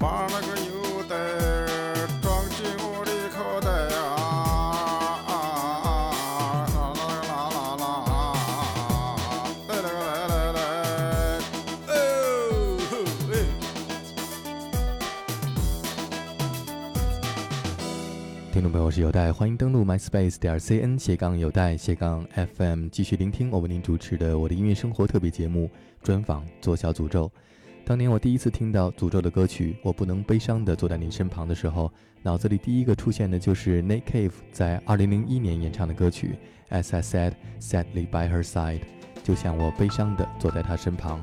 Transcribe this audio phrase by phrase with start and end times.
[0.00, 0.70] 把那个牛
[1.06, 1.14] 袋
[2.22, 5.28] 装进我的口袋啊！
[5.28, 7.36] 啦啦啦
[7.76, 7.84] 啦啦，
[9.68, 10.58] 来来来来来，
[11.86, 11.92] 哦
[13.28, 13.30] 嘿。
[18.50, 22.26] 听众朋友，我是有代，欢迎登录 myspace 点 cn 斜杠有代斜杠
[22.56, 25.70] FM，继续聆听我为您主持的我的音乐生活特别节目
[26.02, 27.26] 专访《做小诅咒》。
[27.90, 31.90] 当年我第一次听到诅咒的歌曲《我不能悲伤的坐在你身旁》的时候，
[32.22, 36.36] 脑子里第一个出现的就是 Nick Cave 在2001年演唱的歌曲
[36.72, 38.78] 《As I Said Sadly by Her Side》，
[39.24, 41.20] 就像我悲伤的坐在她身旁。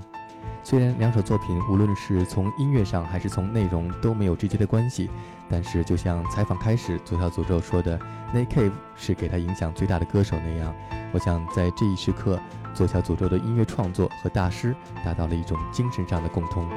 [0.61, 5.09] 虽然两首作品无论是从音乐上还是从内容都没有直接的关系，
[5.49, 7.97] 但是就像采访开始左小诅咒说的
[8.35, 10.75] ，Nick Cave 是给他影响最大的歌手那样，
[11.13, 12.39] 我想在这一时刻，
[12.73, 16.67] 左小诅咒的音乐创作和大师达到了一种精神上的共通。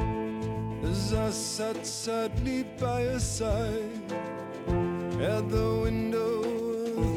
[0.83, 4.15] As I sat sadly by her side
[5.21, 6.43] at the window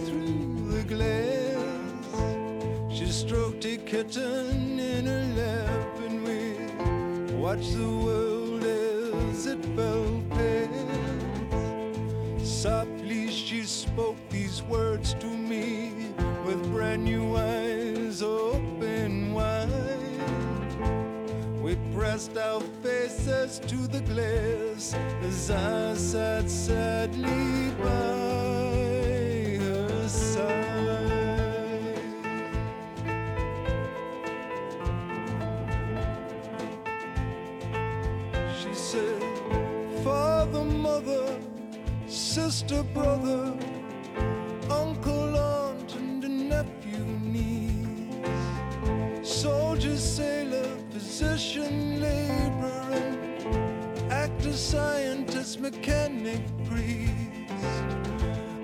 [0.05, 1.63] through the glass,
[2.89, 6.57] she stroked a kitten in her lap, and we
[7.39, 8.63] watched the world
[9.31, 10.73] as it fell past.
[12.43, 16.12] Softly she spoke these words to me
[16.45, 19.69] with brand new eyes open wide.
[21.61, 27.93] We pressed our faces to the glass as I sat sadly by
[29.63, 30.43] her side.
[38.59, 39.23] She said,
[40.03, 41.39] Father, mother,
[42.07, 43.55] sister, brother,
[50.17, 53.17] sailor, physician, laborer,
[54.11, 57.11] actor, scientist, mechanic, priest,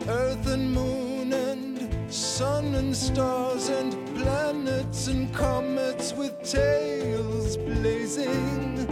[0.08, 8.86] earth and moon and sun and stars and planets and comets with tails blazing,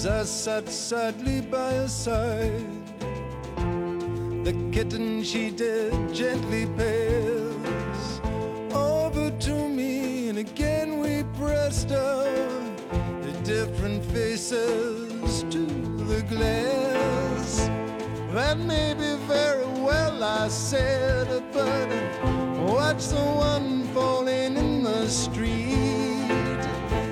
[0.00, 2.64] As I sat sadly by her side,
[4.46, 8.20] the kitten she did gently pass
[8.74, 12.24] over to me, and again we pressed our
[13.44, 15.66] different faces to
[16.06, 17.68] the glass.
[18.32, 21.88] That may be very well, I said, but
[22.58, 26.62] watch the one falling in the street.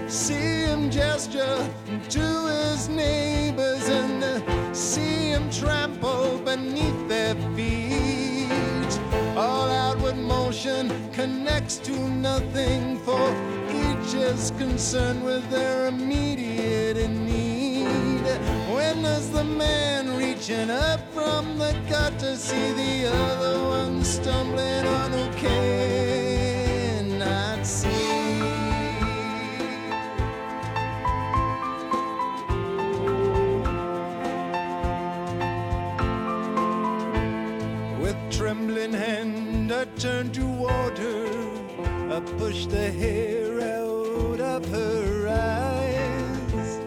[0.09, 1.69] See him gesture
[2.09, 2.48] to
[2.89, 8.93] neighbors and see him trample beneath their feet.
[9.37, 13.31] All outward motion connects to nothing, for
[13.71, 18.27] each is concerned with their immediate need.
[18.73, 25.13] When does the man reaching up from the gutter see the other one stumbling on
[25.13, 26.08] who cannot
[42.67, 46.81] The hair out of her eyes.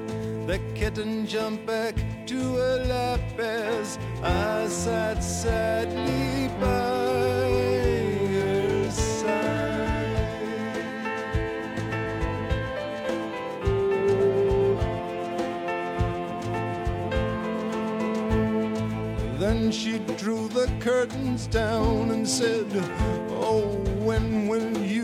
[0.46, 1.96] The kitten jumped back
[2.28, 7.48] to her lap as I sat sadly by
[8.32, 9.32] her side.
[19.40, 22.68] Then she drew the curtains down and said,
[23.32, 25.01] Oh, when will you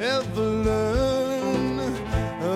[0.00, 1.76] ever learn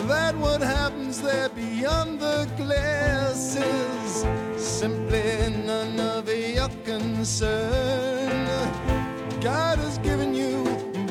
[0.07, 4.25] that what happens there beyond the glass is
[4.63, 8.47] simply none of your concern?
[9.41, 10.65] God has given you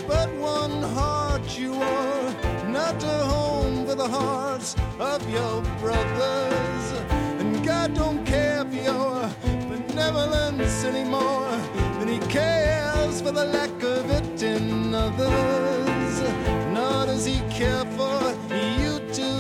[0.08, 2.34] but one heart, you are
[2.68, 6.69] not a home for the hearts of your brothers.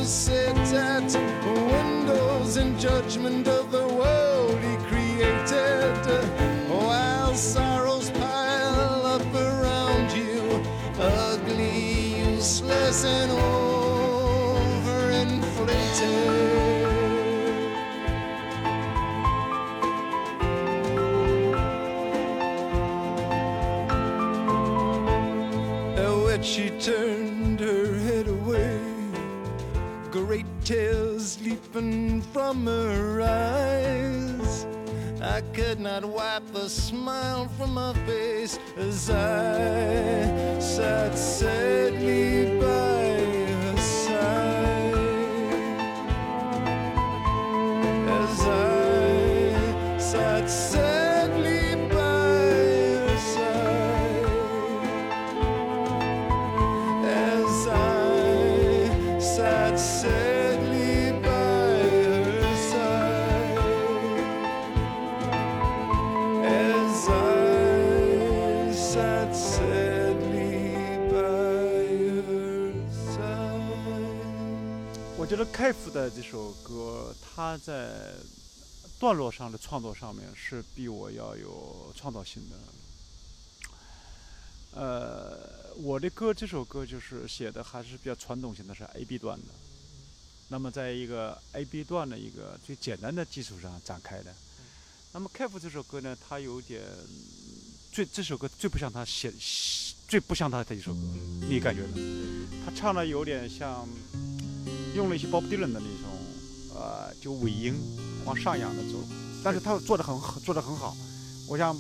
[0.09, 1.03] Sit at
[1.71, 3.98] windows in judgment of the
[31.79, 34.65] leaping from her eyes.
[35.21, 42.88] I could not wipe the smile from my face as I sat sadly by
[76.09, 78.15] 的这首歌，它在
[78.99, 82.55] 段落上的创作上面是比我要有创造性的。
[84.71, 89.45] 呃，我的歌这首歌就是写的还是比较传统型的，是 A B 段的。
[90.47, 94.33] 那么在一个 A B 段的一个最简单的基础上展开的。
[95.11, 96.81] 那么开复这首歌呢，它有点
[97.91, 99.31] 最这首歌最不像他写，
[100.07, 100.99] 最不像他的一首歌，
[101.47, 101.93] 你感觉呢？
[102.65, 103.87] 他唱的有点像。
[104.95, 106.09] 用了一些 Bob Dylan 的那种，
[106.75, 107.73] 呃，就尾音
[108.25, 108.97] 往上扬的走，
[109.43, 110.95] 但是他做的很做的很好。
[111.47, 111.75] 我想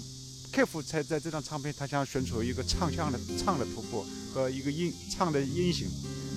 [0.51, 5.87] Kev 才在这张唱片，他想寻求一个唱腔的唱的突破和一个音唱的音型，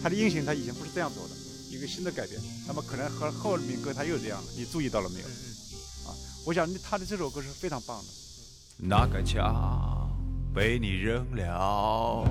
[0.02, 1.34] 他的音型他以前不是这样做的，
[1.70, 2.40] 一个新的改变。
[2.66, 5.26] 那么可能和后面歌他又这样了，你注意到了没有？
[6.06, 6.14] 啊，
[6.44, 8.08] 我想他的这首歌是非常棒的。
[8.76, 10.10] 那个枪
[10.54, 12.24] 被你扔了，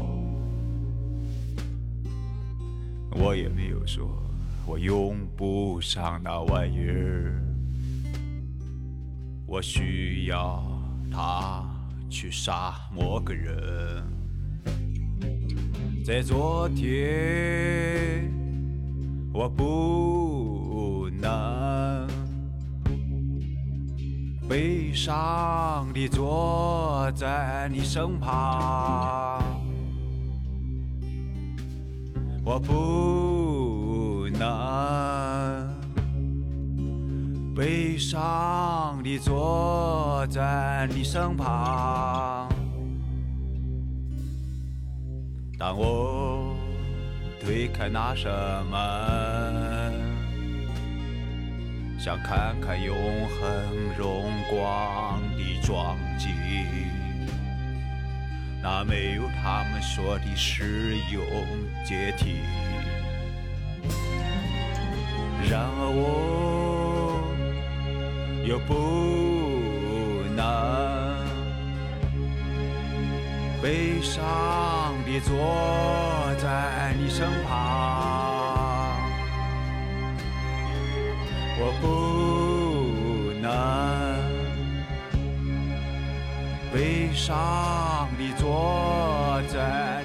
[3.12, 4.10] 我也没有说
[4.66, 7.44] 我用不上那玩意儿，
[9.46, 10.64] 我需要
[11.12, 11.64] 它
[12.10, 14.04] 去杀某个人。
[16.04, 18.32] 在昨天，
[19.34, 22.08] 我不能。
[24.50, 29.61] 悲伤地坐在你身旁，
[32.44, 35.68] 我不能
[37.56, 42.50] 悲伤地坐在你身旁。
[45.58, 46.56] 当我
[47.40, 48.32] 推开那扇
[48.66, 50.22] 门。
[52.04, 52.96] 想看看永
[53.28, 56.32] 恒荣光的壮景，
[58.62, 61.24] 那没有他们说的使用
[61.84, 62.36] 阶梯。
[65.50, 67.24] 然而我
[68.46, 70.42] 又不能
[73.62, 75.36] 悲伤地坐
[76.38, 78.02] 在你身旁。
[81.64, 83.50] 我不能
[86.74, 87.91] 悲伤
[88.62, 90.01] 地坐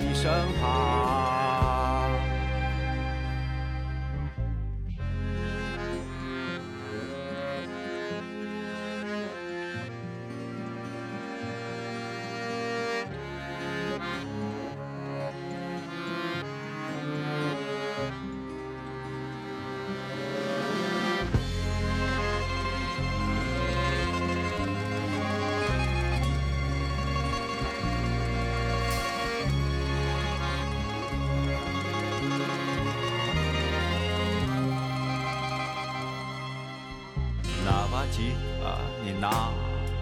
[38.18, 39.50] 那把你拿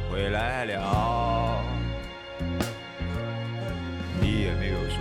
[0.09, 1.61] 回来了，
[4.21, 4.99] 你也没有说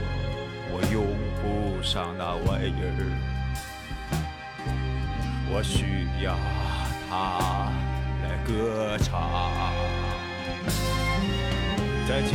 [0.72, 1.06] 我用
[1.40, 1.44] 不
[1.84, 3.02] 上那玩意儿，
[5.48, 6.36] 我需要
[7.08, 7.12] 它
[8.24, 9.12] 来歌唱。
[12.08, 12.32] 在今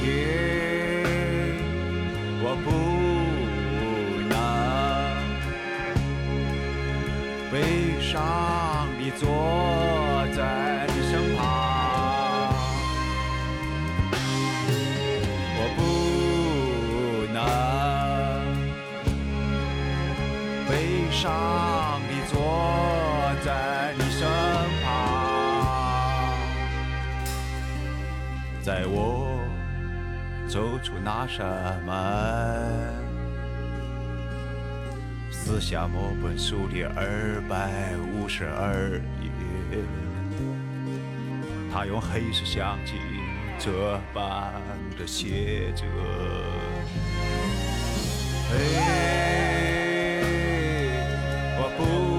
[0.00, 0.02] 天，
[2.42, 2.66] 我不
[4.28, 4.32] 能
[7.52, 7.54] 悲
[8.00, 8.12] 伤
[8.98, 9.22] 地坐
[21.24, 22.36] 悲伤地坐
[23.42, 24.28] 在你身
[24.84, 24.86] 旁，
[28.60, 29.40] 在我
[30.46, 31.94] 走出那扇门。
[35.30, 39.30] 撕下某本书的二百五十二页，
[41.72, 42.92] 他用黑色相机
[43.58, 44.52] 这般
[44.98, 45.86] 的写着：
[51.76, 52.13] 我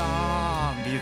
[0.00, 0.98] 悲伤地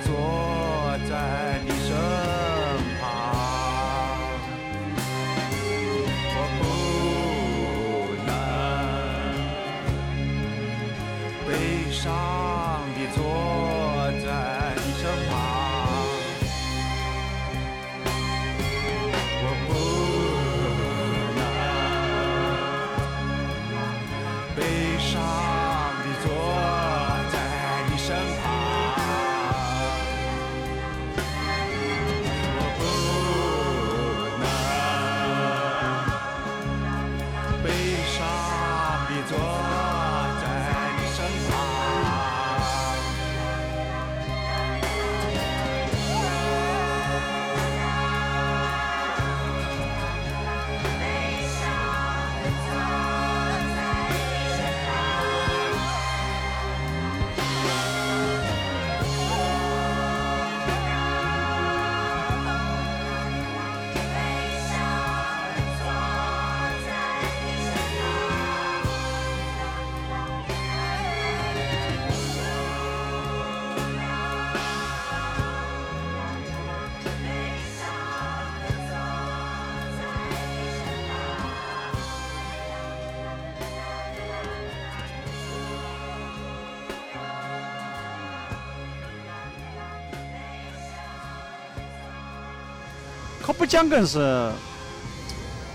[93.48, 94.52] 他不江更是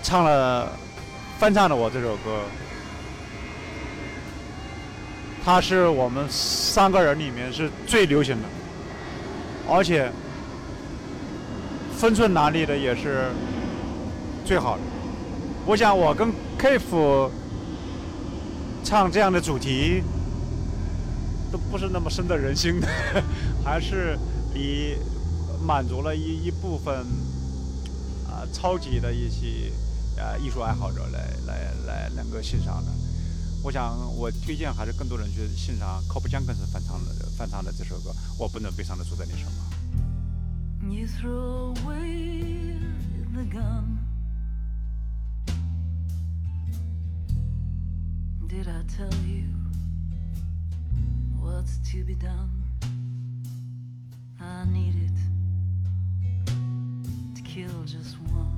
[0.00, 0.70] 唱了
[1.40, 2.44] 翻唱了我这首歌，
[5.44, 8.48] 他是我们三个人里面是最流行的，
[9.68, 10.08] 而且
[11.96, 13.24] 分寸拿捏的也是
[14.44, 14.82] 最好的。
[15.66, 17.28] 我想我跟 K 夫
[18.84, 20.00] 唱这样的主题
[21.50, 22.86] 都不是那么深得人心的，
[23.64, 24.16] 还是
[24.54, 24.94] 你
[25.66, 27.04] 满足了一一部分、
[28.54, 29.72] 超级的一些
[30.16, 32.90] 啊、艺术爱好者来来来能够欣赏的。
[33.64, 39.54] 我想我推荐还是更多人去欣赏 Cop Jenkins 翻唱的翻唱的这首歌，我不能悲伤的坐在你身旁。
[40.88, 42.78] You throw away
[43.32, 43.98] the gun.
[48.46, 49.48] Did I tell you
[51.40, 52.62] what's to be done?
[54.38, 55.33] I need it
[57.54, 58.50] kill just one.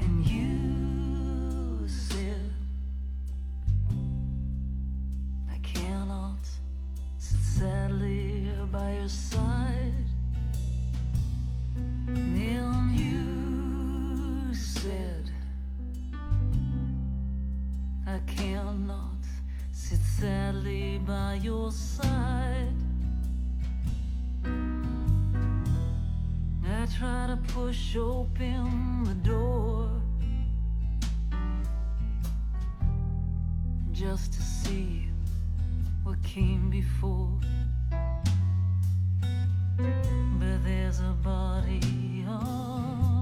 [0.00, 2.50] And you said,
[5.50, 6.48] I cannot
[7.18, 9.92] sit sadly by your side.
[12.06, 15.30] Then you said,
[18.06, 19.20] I cannot
[19.72, 22.61] sit sadly by your side.
[27.02, 29.90] Try to push open the door
[33.90, 35.08] just to see
[36.04, 37.40] what came before.
[40.38, 43.21] But there's a body on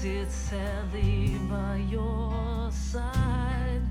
[0.00, 3.82] sit sadly by your side.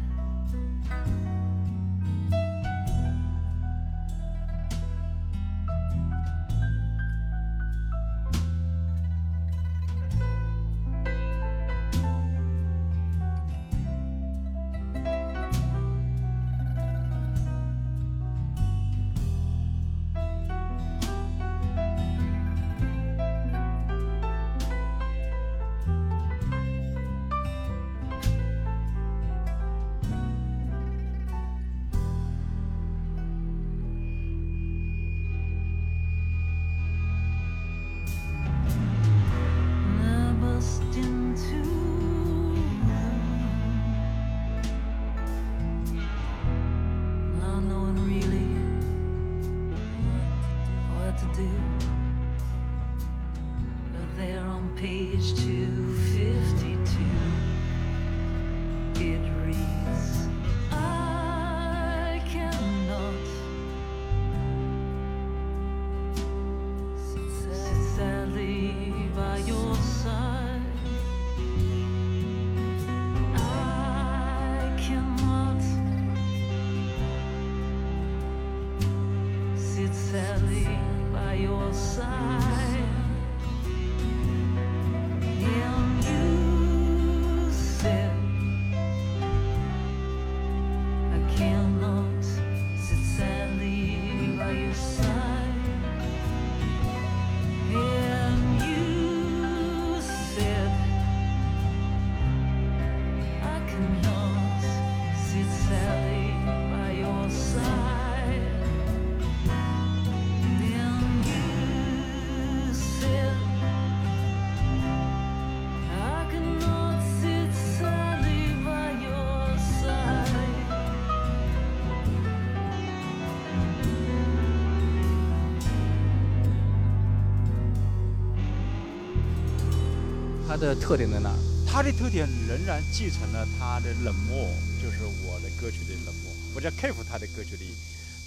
[130.49, 131.37] 它的特点在哪儿？
[131.67, 134.49] 他的特点仍然继承了他的冷漠，
[134.81, 136.33] 就是我的歌曲的冷漠。
[136.55, 137.71] 我在 K 服他的歌曲里，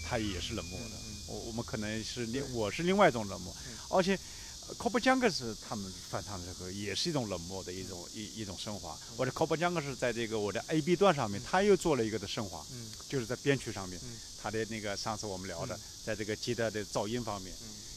[0.06, 0.94] 他也是冷漠的。
[1.26, 3.52] 我我们可能是另我是另外一种冷漠，
[3.90, 8.96] 而且 c o p e r j u n g 是他们翻唱的这个也是一种冷漠的一种一一种升华。
[9.16, 12.64] 我的 c o p e r j u n g 是在这个我的 A B 段上面，他又做了一个的升华，
[13.08, 13.98] 就是在编曲上面，
[14.40, 17.52] 他的那个上次我们聊的，在这个吉他的噪音方面，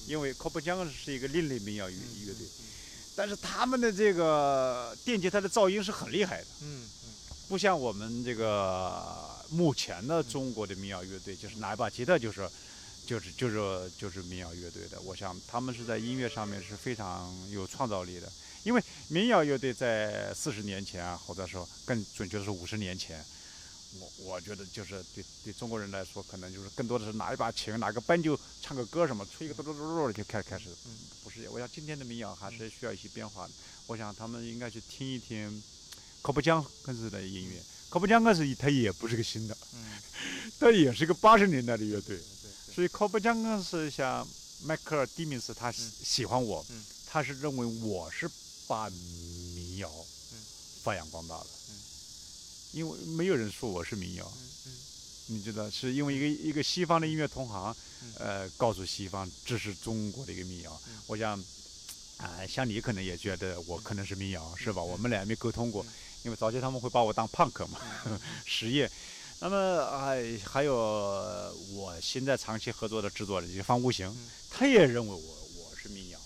[0.07, 2.47] 因为 c o p e r j u n g 是一个另类民谣乐乐队。
[3.15, 6.84] 但是他们的这个电吉他的噪音是很厉害的，嗯
[7.47, 12.49] 不像我们这个目前的中国的民谣乐队，就是拿一把吉他就是，
[13.06, 14.99] 就是就是就是民谣乐队的。
[15.01, 18.28] 我想他们是在音乐上面是非常有创造力的，
[18.63, 23.23] 因为民谣乐队在四十年前啊，或者说更准确的是五十年前，
[23.99, 30.69] 我我觉得就是对对中国人来说，可能就是更多的是拿一把琴，拿个班就唱个歌什么，吹一个嘟嘟嘟嘟的就开开始，
[31.23, 31.47] 不是。
[31.49, 33.53] 我想今天的民谣还是需要一些变化的。
[33.88, 35.63] 我想他们应该去听一听
[36.21, 37.62] 科布江更是的音乐。
[37.89, 39.55] 科布江更是他也不是个新的，
[40.60, 42.19] 他也是个八十年代的乐队，
[42.73, 44.27] 所以科布江更是像
[44.63, 46.65] 迈克尔·蒂米斯，他喜喜欢我，
[47.05, 48.29] 他是认为我是
[48.67, 49.89] 把民谣
[50.84, 51.47] 发扬光大的，
[52.75, 54.29] 因为没有人说我是民谣，
[55.27, 57.73] 你知道，是因为一个一个西方的音乐同行，
[58.19, 60.81] 呃，告诉西方这是中国的一个民谣。
[61.07, 61.41] 我想，
[62.17, 64.83] 啊、像你可能也觉得我可能是民谣，是吧？
[64.83, 65.85] 我们俩没沟通过，
[66.23, 67.79] 因为早期他们会把我当 punk 嘛，
[68.45, 68.91] 实业。
[69.39, 70.75] 那么还还有
[71.71, 74.13] 我现在长期合作的制作人就是方无形，
[74.51, 76.19] 他也认为我我是民谣，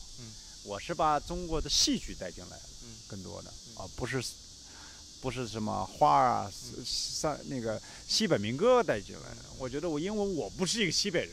[0.63, 2.63] 我是把中国的戏曲带进来了，
[3.07, 4.23] 更多的啊，不是
[5.21, 6.51] 不是什么花儿啊，
[6.85, 9.45] 上那个西北民歌带进来的。
[9.57, 11.31] 我觉得我因为我不是一个西北人，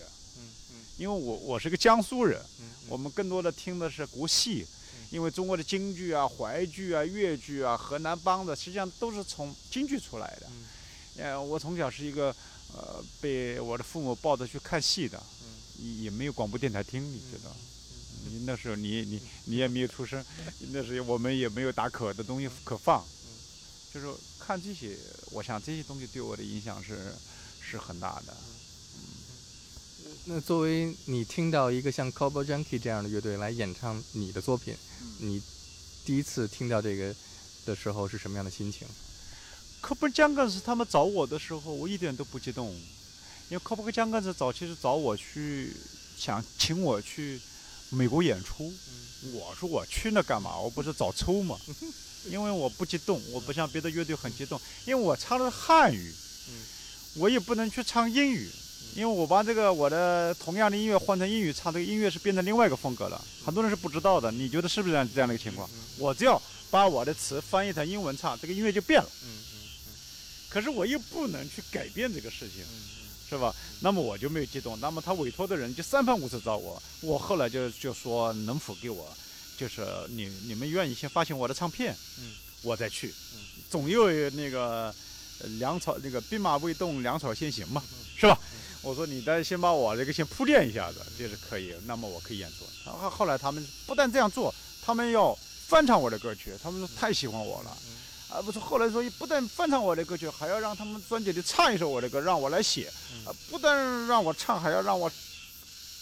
[0.97, 2.41] 因为我我是个江苏人，
[2.89, 4.67] 我们更多的听的是国戏，
[5.11, 10.49] 因为中国的京剧啊、淮剧啊、粤剧啊、河南梆子，实际上都是从京剧出来的。
[11.19, 12.35] 呃，我从小是一个
[12.75, 15.23] 呃被我的父母抱着去看戏的，
[16.03, 17.55] 也没有广播电台听，你知道。
[18.29, 20.23] 你那时候你你你也没有出生，
[20.73, 23.07] 那时候我们也没有打可的东西可放，
[23.97, 24.97] 就是看这些，
[25.31, 27.15] 我想这些东西对我的影响是
[27.63, 28.37] 是很大的。
[28.37, 29.03] 嗯
[30.29, 34.75] 那作为你听到一个像 Cowboy Junkie 这样的乐队来演唱你的作品，
[35.21, 35.41] 你
[36.05, 37.15] 第一次听到这个
[37.65, 38.87] 的时候是什么样的心情？
[39.81, 42.75] 科布江干斯他们找我的时候，我一点都不激动，
[43.49, 45.73] 因为科布江干斯早期是找我去，
[46.19, 47.41] 想请我去
[47.91, 48.73] 美国演出。
[49.33, 50.59] 我说我去那干嘛？
[50.59, 51.57] 我不是找抽吗？
[52.31, 56.13] 因为我不激动，我不像别的乐队很激动，因为我唱的是汉语，
[57.17, 58.51] 我也不能去唱英语，
[58.95, 64.31] 因为我把这个我的同样的音乐换成英语唱，这个音乐是变成另外一个风格了，很多人是不知道的。
[64.31, 65.69] 你觉得是不是这样这样的一个情况？
[65.99, 69.09] 我只要把我的词翻译成英文唱，这个音乐就变了。
[70.49, 72.65] 可是我又不能去改变这个事情，
[73.29, 73.55] 是吧？
[73.81, 74.79] 那么我就没有激动。
[74.81, 79.07] 那么他委托的人就三番五次找我，我后来就就说能否给我，
[79.57, 83.41] 就是你你们愿意先发行我的唱片，嗯我再去，嗯
[83.71, 84.95] 总有那个
[85.41, 87.83] 呃粮草那个兵马未动，粮草先行嘛，
[88.17, 88.39] 是吧？
[88.83, 92.65] 我说你得先把我这个先铺垫一下子，这是可以，那么我可以演出。
[92.85, 97.77] 然后后来他们不但这样做，他们要翻唱我的歌曲，他们说太喜欢我了。
[98.29, 102.89] 啊，不是，后来说不但翻唱我的歌曲，还要让他们专辑里唱一首我的歌，让我来写。
[103.25, 105.11] 啊，不但让我唱，还要让我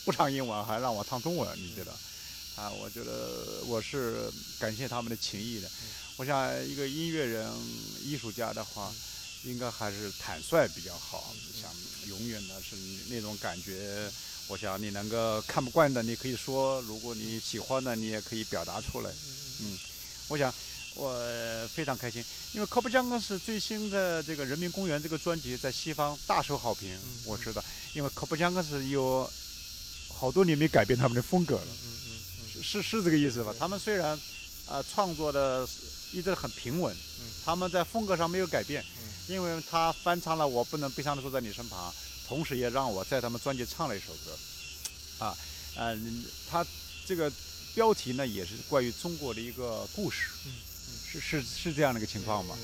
[0.05, 1.49] 不唱英文，还让我唱中文。
[1.57, 1.93] 你觉得？
[2.57, 5.69] 啊，我觉得我是感谢他们的情谊的。
[6.17, 7.51] 我想一个音乐人、
[8.03, 8.93] 艺术家的话，
[9.45, 11.35] 应该还是坦率比较好。
[11.61, 11.71] 想
[12.09, 12.77] 永远的是
[13.09, 14.11] 那种感觉。
[14.49, 19.11] 我想你能够看不惯的，你可以说；如果你喜欢的，你也可以表达出来。
[19.61, 19.79] 嗯，
[20.29, 20.53] 我想。
[20.97, 21.13] 我
[21.75, 26.97] 非常开心，因为《科布江格是最新的这个《人民公园》这个专辑在西方大受好评。
[27.25, 27.61] 我知道，
[27.95, 29.29] 因为科布江格是有
[30.09, 31.67] 好多年没改变他们的风格了，
[32.65, 33.55] 是是这个意思吧？
[33.59, 34.19] 他们虽然
[34.67, 35.69] 啊创作的
[36.13, 36.97] 一直很平稳，
[37.45, 38.83] 他们在风格上没有改变，
[39.29, 41.93] 因为他翻唱了《我不能悲伤的坐在你身旁》，
[42.27, 44.39] 同时也让我在他们专辑唱了一首歌，
[45.25, 45.37] 啊，
[45.77, 46.67] 嗯，他
[47.07, 47.31] 这个
[47.75, 50.31] 标题呢也是关于中国的一个故事。
[51.07, 52.57] 是是是这样的一个情况吧？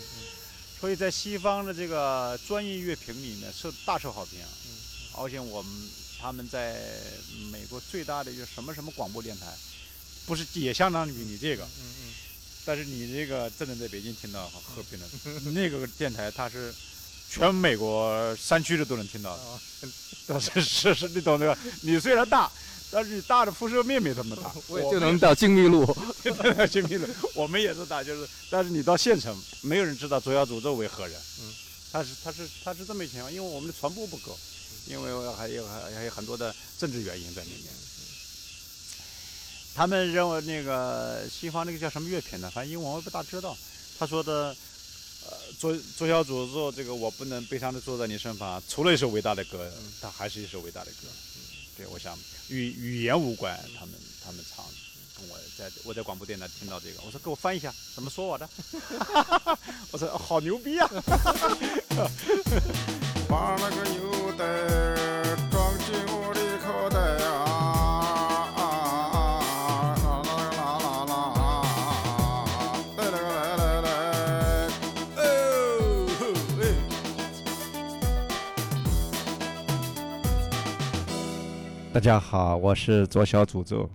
[0.81, 4.41] 所以在西方的这个专业乐评里面受大受好评，
[5.17, 5.73] 而且我们
[6.21, 6.81] 他们在
[7.53, 9.47] 美国最大的一个什么什么广播电台，
[10.31, 12.15] 不是也相当于你这个，嗯嗯
[12.65, 15.07] 但是你这个只能在北京听到和平的，
[15.51, 16.73] 那个电台它是
[17.29, 19.37] 全美国山区的都能听到，
[20.29, 22.49] 但是是是你懂这个，你虽然大。
[22.93, 25.87] 但是你大的辐射面没这么大， 我就能到精密路，
[26.57, 27.07] 到精密路。
[27.35, 31.17] 我们也是大，就是，但是你到县城，没有人知道左小诅咒为何人。
[31.41, 31.55] 嗯，
[31.93, 34.37] 他是他是他是这么一情况，因为我们的传播不够，
[34.87, 37.67] 因为还有还还有很多的政治原因在里面。
[39.75, 42.51] 他们认为那个西方那个叫什么乐评呢？
[42.55, 43.57] 反正英文我不大知道。
[43.99, 44.55] 他说的，
[45.27, 51.09] 呃，做做小组之后这个我不能悲伤的坐在你身旁，除了一首伟大的歌，它还是一首伟大的歌。
[51.77, 52.17] 对，我想。
[52.49, 54.65] 与语言无关，他们他们唱，
[55.17, 58.49] 跟我在我在广播电台听到这个，我说给我翻译一下，怎么说我的？
[59.93, 60.91] 我说好牛逼啊！
[63.31, 64.45] 把那个牛袋
[81.93, 83.91] 大家好，我是左小祖咒。